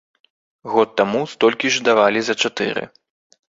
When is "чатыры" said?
2.47-2.81